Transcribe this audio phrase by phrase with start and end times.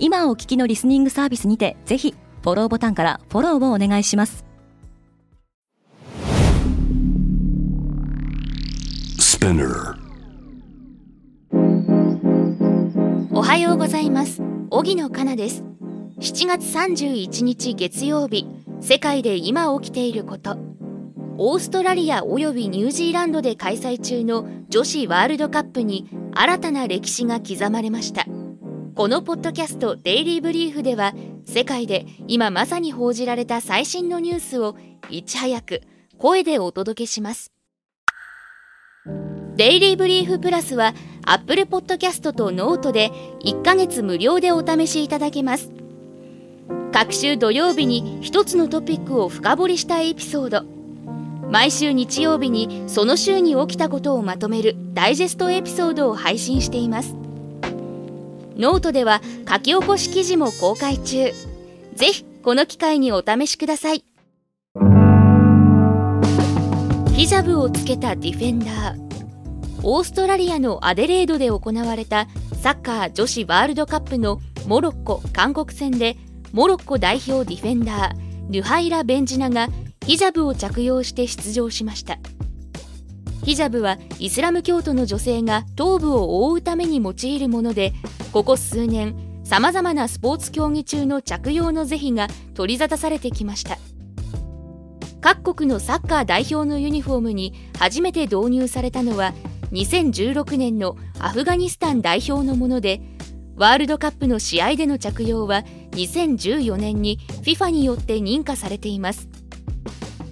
[0.00, 4.44] 今お聞きのリスニングサービスにてぜひフォローボタンからフォローをお願いします。
[13.32, 14.42] おはようございます。
[14.70, 15.64] 荻野かなです。
[16.20, 18.46] 7月31日月曜日
[18.80, 20.58] 世界で今起きていること。
[21.40, 28.26] オーストラリアおよびニュージーランドで開催中の女子ワールドカップに新たな歴史が刻まれました
[28.98, 34.74] このポッドキャスト「デイリー・ブリーフ」では世界で今まさに報じられた最新のニュースを
[35.08, 35.82] いち早く
[36.18, 37.52] 声でお届けします。
[39.54, 43.12] デイリー・ブリーフプラスは Apple Podcast とノートで
[43.44, 45.70] 1ヶ月無料でお試しいただけます。
[46.90, 50.64] 各週土曜日に1つのトピックを深掘りしたエピソード。
[51.48, 57.27] 毎週日曜日にその週に起きたことをまとめるダイジェストエピソードを配信しています。
[58.58, 61.32] ノートでは書き起こし記事も公開中。
[61.94, 64.04] ぜひこの機会にお試しください。
[67.14, 69.08] ヒジャブをつけたディフェンダー。
[69.84, 72.26] オーストラリアのアデレードで行われた
[72.60, 76.16] サッカー女子ワールドカップのモロッコ韓国戦で
[76.52, 79.68] モロッコ代表ディフェンダーヌハイラ・ベンジナが
[80.04, 82.18] ヒジャブを着用して出場しました。
[83.44, 87.92] ヒジャブはイスラム教徒の女性が頭部を覆うために用いるもので
[88.32, 93.78] ここ数年さまざまなスポーツ競技中の着用の是非が取り沙汰されてきました。
[95.20, 99.32] 各国のサッカー代表のユニフォームに初めて導入されたのは
[99.72, 103.00] 2016年のアフガニスタン代表のもので
[103.56, 109.28] ワールドカップの試合での着用は2014年に FIFA によって認可されています。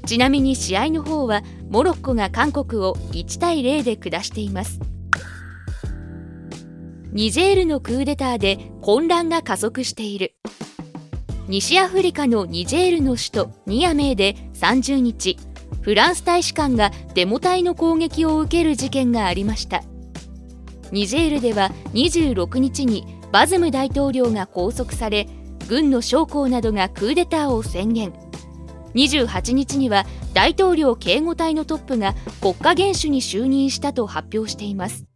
[0.07, 4.79] ちなみに試合の方はモロッコが韓国を1対0で下しています。
[7.17, 10.35] ニジェールのクーデターで混乱が加速している。
[11.49, 15.39] 西アフリカのニジェールの首都ニアメーで30日
[15.81, 19.83] フランス大使館がデモ隊の攻撃を受ける事件がありました。
[20.93, 25.27] ニジェールでは26日にバズム大統領が拘束され
[25.71, 28.13] 軍の将校などがクーデターを宣言。
[28.95, 35.07] 28日には大統領警護隊のトップが国家元首に就任したと発表しています。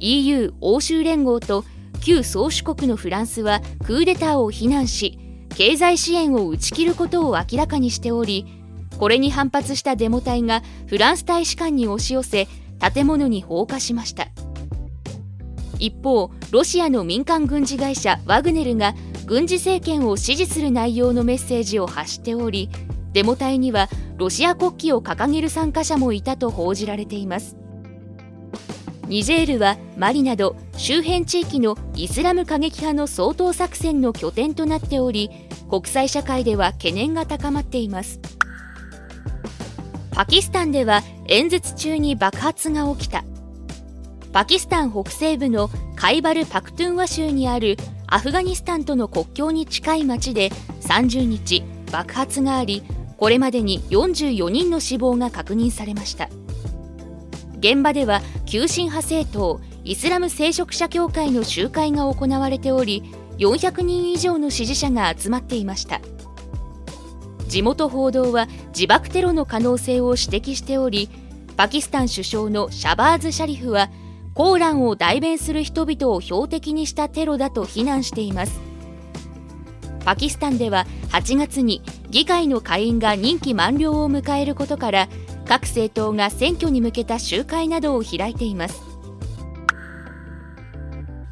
[0.00, 1.64] EU= 欧州連合と
[2.00, 5.18] 旧宗主国のフランスはクーデターを非難し
[5.54, 8.46] 経済支援を打ち切ることを明らかにしており
[8.98, 12.48] これに反発したデモ隊がフランス大使館に押し寄せ
[12.94, 14.28] 建物に放火しました。
[15.78, 18.94] 一方ロシアの民間軍事会社ワグネルが
[19.26, 22.68] 軍事政権を支持する内容のメッセージを発しており
[23.12, 27.59] デモ隊にはロシア国旗を掲げる参加者もいたと報じられています。
[29.10, 35.30] ニジェールはマリなど周辺地域のイスラム過激派の掃討作戦の拠点となっており
[35.68, 38.20] 国際社会では懸念が高まっています。
[40.12, 43.24] パキスタンでは演説中に爆発が起きた。
[44.32, 50.50] パキスタン北西部のカイバル・パクトゥンワ州にあるアフガニスタンとの国境に近い町で
[50.82, 52.84] 30日爆発があり
[53.16, 56.28] これまでに44人の死亡が確認されました。
[57.60, 66.00] 現場では急進派政党イスラム聖職者協会の集会が行われており400人以上の支持者が集まっていました。
[67.48, 71.08] 地元報道は自爆テロの可能性を指摘しており
[71.56, 73.90] パキスタン首相のシャバーズ・シャリフは
[74.34, 78.60] コーランを代弁する人々を標的にしたテロだと非難しています。
[80.04, 85.08] パキスタンでは8月に議会の下院が任期満了を迎えることから
[85.50, 88.84] 各政党が選挙に向けた集会などを開いています。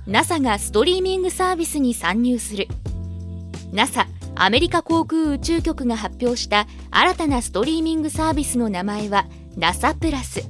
[0.08, 2.66] NASA がストリーミングサービスに参入する。
[3.70, 10.42] NASA アメリカ航空宇宙局が発表した新たなストリーミングサービスの名前は NASA プラス。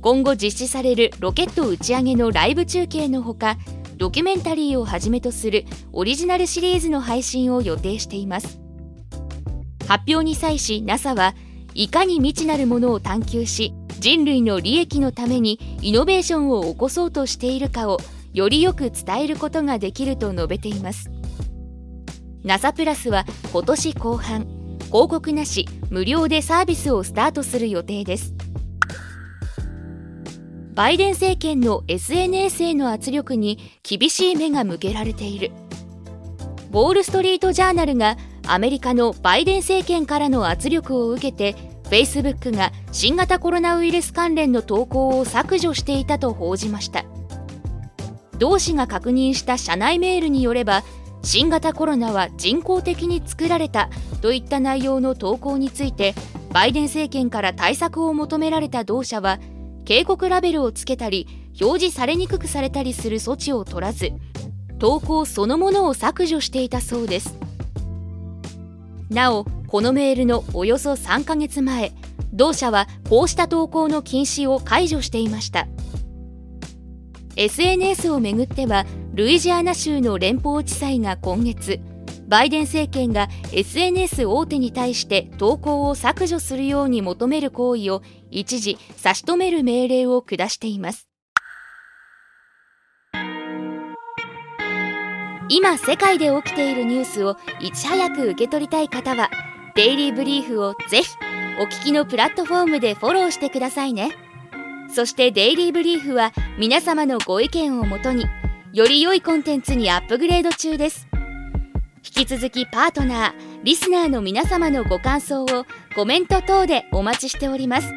[0.00, 3.58] 今後実施されるロケット打ち上げのライブ中継のほか
[3.98, 8.62] ドキュメンタリーをはじめとするオリジナルシリーズの配信を予定しています。
[9.86, 11.34] 発表に際し NASA は
[11.74, 17.98] いかに未知なるものを探求し人類の利益のためにイノベーションを起こそうとしているかを
[18.32, 21.10] よりよく伝えることができると述べています。
[22.42, 24.46] NASA プラスは今年後半
[24.86, 28.34] 広告なし無料でサービスをスタートする予定です。
[30.74, 35.52] バイデン政権の SNS への圧力に厳しい目が向けられている。
[36.70, 38.16] ウォール・ストリート・ジャーナルが
[38.46, 41.54] アメリカのバイデン政権からの圧力を受けて
[41.84, 47.04] Facebook が新型コロナウイルス関連の投稿を削除していたと報じました。
[48.38, 50.82] 同氏が確認した社内メールによれば
[51.22, 53.88] 新型コロナは人工的に作られた
[54.20, 56.14] といった内容の投稿について
[56.50, 59.38] バイデン政権から対策を求められた同社は
[59.84, 61.28] 警告ラベルをつけたり
[61.60, 64.10] 表示されにくくされたりする措置を取らず
[64.80, 67.38] 投稿そのものを削除していたそうです。
[69.12, 71.92] なおこのメールのおよそ3ヶ月前
[72.32, 75.66] 同社はこうした投稿の禁止を解除していました。
[77.36, 81.80] SNS をめぐってはルイジアナ州の連邦地裁が今月
[82.28, 91.11] バイデン政権が SNS 大手に対して投稿を削除するように求める行為を一時差し止める命令を下しています。
[95.54, 99.28] 今世界で起きているニュースをいち早く受け取りたい方は
[99.74, 101.10] デイリーブリーフをぜひ
[101.60, 104.12] お聞きのプラットフォームでフォローしてくださいね。
[104.94, 108.24] そしてデイリーブリーフは皆様のご意見をもとに
[108.72, 111.06] より良いコンテンツにアップグレード中です。
[111.96, 113.32] 引き続きパートナー
[113.62, 117.92] リスナーの皆様のご感想をコメント等でお待ちしております。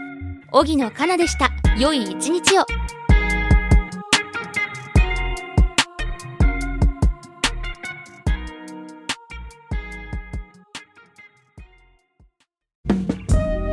[0.52, 1.52] 荻野かなでした。
[1.78, 2.66] 良い一日を。